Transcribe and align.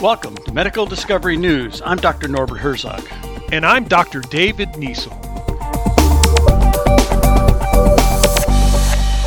Welcome 0.00 0.34
to 0.36 0.52
Medical 0.52 0.84
Discovery 0.84 1.36
News. 1.36 1.80
I'm 1.84 1.98
Dr. 1.98 2.26
Norbert 2.26 2.58
Herzog. 2.58 3.06
And 3.52 3.64
I'm 3.64 3.84
Dr. 3.84 4.20
David 4.20 4.70
Niesel. 4.70 5.12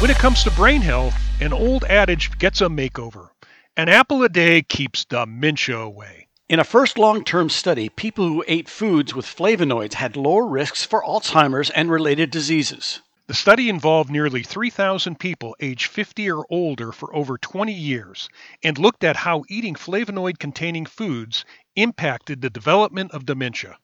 When 0.01 0.11
it 0.11 0.17
comes 0.17 0.43
to 0.43 0.51
brain 0.51 0.81
health, 0.81 1.15
an 1.39 1.53
old 1.53 1.85
adage 1.85 2.37
gets 2.37 2.61
a 2.61 2.67
makeover. 2.67 3.29
An 3.77 3.89
apple 3.89 4.21
a 4.23 4.29
day 4.29 4.61
keeps 4.61 5.05
dementia 5.05 5.77
away. 5.77 6.27
In 6.47 6.59
a 6.59 6.63
first 6.63 6.97
long 6.97 7.23
term 7.23 7.49
study, 7.49 7.89
people 7.89 8.27
who 8.27 8.43
ate 8.47 8.69
foods 8.69 9.15
with 9.15 9.25
flavonoids 9.25 9.93
had 9.93 10.15
lower 10.15 10.45
risks 10.45 10.85
for 10.85 11.01
Alzheimer's 11.03 11.69
and 11.71 11.89
related 11.89 12.31
diseases. 12.31 13.01
The 13.27 13.33
study 13.33 13.69
involved 13.69 14.11
nearly 14.11 14.43
3,000 14.43 15.19
people 15.19 15.55
aged 15.59 15.87
50 15.87 16.29
or 16.29 16.45
older 16.51 16.91
for 16.91 17.15
over 17.15 17.39
20 17.39 17.73
years 17.73 18.29
and 18.63 18.77
looked 18.77 19.03
at 19.03 19.15
how 19.15 19.43
eating 19.49 19.73
flavonoid 19.73 20.37
containing 20.37 20.85
foods 20.85 21.43
impacted 21.75 22.41
the 22.41 22.51
development 22.51 23.11
of 23.13 23.25
dementia. 23.25 23.79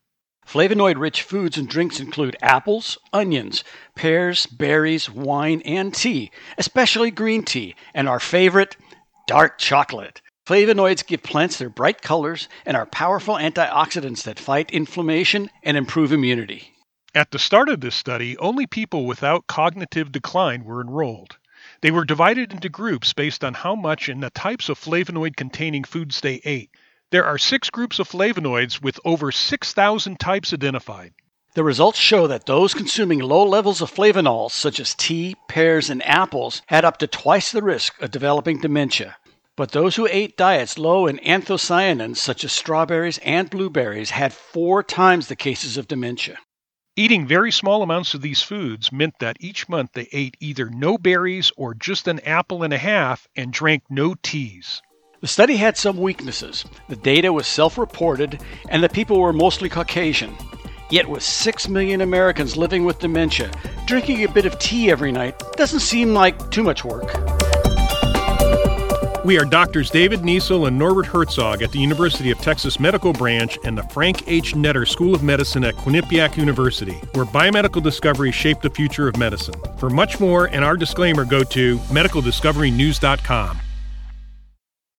Flavonoid 0.46 1.00
rich 1.00 1.24
foods 1.24 1.58
and 1.58 1.68
drinks 1.68 2.00
include 2.00 2.38
apples, 2.44 3.00
onions, 3.14 3.64
pears, 3.96 4.46
berries, 4.46 5.10
wine, 5.10 5.64
and 5.66 5.92
tea, 5.96 6.30
especially 6.60 7.10
green 7.10 7.44
tea, 7.44 7.76
and 7.96 8.08
our 8.08 8.20
favorite, 8.20 8.78
dark 9.26 9.58
chocolate. 9.58 10.22
Flavonoids 10.46 11.04
give 11.06 11.24
plants 11.24 11.58
their 11.58 11.70
bright 11.70 12.04
colors 12.04 12.48
and 12.64 12.78
are 12.78 12.86
powerful 12.86 13.36
antioxidants 13.36 14.22
that 14.22 14.38
fight 14.38 14.70
inflammation 14.70 15.50
and 15.64 15.78
improve 15.78 16.12
immunity. 16.12 16.76
At 17.14 17.32
the 17.32 17.40
start 17.40 17.68
of 17.68 17.82
this 17.82 17.96
study, 17.96 18.38
only 18.38 18.66
people 18.66 19.06
without 19.06 19.46
cognitive 19.46 20.14
decline 20.14 20.64
were 20.64 20.80
enrolled. 20.80 21.38
They 21.82 21.92
were 21.92 22.06
divided 22.06 22.54
into 22.54 22.70
groups 22.70 23.12
based 23.12 23.44
on 23.44 23.54
how 23.54 23.76
much 23.76 24.08
and 24.08 24.24
the 24.24 24.30
types 24.30 24.70
of 24.70 24.80
flavonoid 24.80 25.36
containing 25.36 25.84
foods 25.84 26.22
they 26.22 26.40
ate. 26.46 26.70
There 27.10 27.26
are 27.26 27.38
six 27.38 27.70
groups 27.70 28.00
of 28.00 28.08
flavonoids 28.08 28.82
with 28.82 28.98
over 29.04 29.30
6,000 29.30 30.22
types 30.22 30.54
identified. 30.54 31.14
The 31.54 31.66
results 31.66 32.00
show 32.00 32.28
that 32.28 32.46
those 32.46 32.74
consuming 32.74 33.20
low 33.20 33.44
levels 33.44 33.82
of 33.82 33.94
flavanols, 33.94 34.52
such 34.52 34.80
as 34.80 34.96
tea, 34.96 35.36
pears, 35.50 35.90
and 35.90 36.02
apples, 36.08 36.62
had 36.68 36.86
up 36.86 36.98
to 37.00 37.08
twice 37.08 37.52
the 37.52 37.62
risk 37.62 38.02
of 38.02 38.12
developing 38.12 38.62
dementia. 38.62 39.18
But 39.58 39.74
those 39.74 39.98
who 39.98 40.08
ate 40.10 40.38
diets 40.38 40.78
low 40.78 41.08
in 41.08 41.18
anthocyanins, 41.18 42.20
such 42.20 42.46
as 42.46 42.54
strawberries 42.54 43.18
and 43.18 43.50
blueberries, 43.50 44.12
had 44.12 44.32
four 44.32 44.82
times 44.82 45.28
the 45.28 45.36
cases 45.36 45.76
of 45.76 45.90
dementia. 45.90 46.38
Eating 47.02 47.26
very 47.26 47.52
small 47.52 47.82
amounts 47.82 48.14
of 48.14 48.22
these 48.22 48.44
foods 48.44 48.92
meant 48.92 49.18
that 49.18 49.36
each 49.40 49.68
month 49.68 49.94
they 49.94 50.08
ate 50.12 50.38
either 50.40 50.70
no 50.70 51.00
berries 51.00 51.52
or 51.58 51.74
just 51.74 52.08
an 52.08 52.20
apple 52.20 52.62
and 52.62 52.72
a 52.72 52.78
half 52.78 53.28
and 53.36 53.52
drank 53.52 53.82
no 53.90 54.14
teas. 54.22 54.84
The 55.20 55.28
study 55.28 55.58
had 55.58 55.76
some 55.78 55.98
weaknesses. 55.98 56.64
The 56.90 56.96
data 56.96 57.34
was 57.34 57.48
self 57.48 57.80
reported, 57.80 58.40
and 58.70 58.84
the 58.84 58.88
people 58.88 59.20
were 59.20 59.34
mostly 59.34 59.68
Caucasian. 59.68 60.36
Yet, 60.92 61.10
with 61.10 61.24
6 61.24 61.68
million 61.70 62.02
Americans 62.02 62.56
living 62.56 62.86
with 62.86 63.00
dementia, 63.00 63.50
drinking 63.88 64.24
a 64.24 64.30
bit 64.32 64.46
of 64.46 64.60
tea 64.60 64.92
every 64.92 65.12
night 65.12 65.42
doesn't 65.54 65.80
seem 65.80 66.14
like 66.14 66.52
too 66.52 66.62
much 66.62 66.86
work. 66.86 67.51
We 69.24 69.38
are 69.38 69.46
doctors 69.46 69.92
David 69.92 70.22
Niesel 70.22 70.68
and 70.68 70.80
Norbert 70.80 71.06
Herzog 71.06 71.62
at 71.62 71.72
the 71.72 71.78
University 71.78 72.32
of 72.32 72.40
Texas 72.40 72.80
Medical 72.80 73.14
Branch 73.14 73.56
and 73.64 73.78
the 73.78 73.84
Frank 73.84 74.28
H. 74.28 74.56
Netter 74.56 74.88
School 74.88 75.14
of 75.14 75.22
Medicine 75.22 75.64
at 75.64 75.76
Quinnipiac 75.76 76.38
University, 76.38 77.00
where 77.14 77.26
biomedical 77.26 77.84
discoveries 77.84 78.34
shape 78.34 78.62
the 78.62 78.70
future 78.72 79.08
of 79.08 79.18
medicine. 79.18 79.54
For 79.78 79.92
much 79.92 80.20
more 80.20 80.46
and 80.46 80.66
our 80.66 80.76
disclaimer, 80.76 81.24
go 81.24 81.44
to 81.44 81.78
medicaldiscoverynews.com. 81.78 83.60